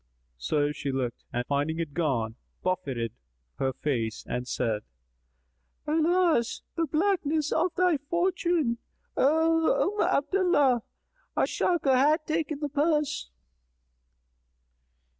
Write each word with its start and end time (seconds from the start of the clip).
So 0.39 0.71
she 0.71 0.91
looked 0.91 1.25
and 1.31 1.45
finding 1.45 1.77
it 1.77 1.93
gone, 1.93 2.33
buffeted 2.63 3.13
her 3.59 3.71
face 3.71 4.25
and 4.27 4.47
said, 4.47 4.81
"Alas 5.85 6.63
the 6.75 6.87
blackness 6.87 7.51
of 7.51 7.71
thy 7.75 7.97
fortune, 7.97 8.79
O 9.15 9.93
Umm 9.99 10.01
Abdallah! 10.01 10.81
A 11.37 11.43
sharker 11.45 11.93
hath 11.95 12.25
taken 12.25 12.61
the 12.61 12.69
purse." 12.69 13.29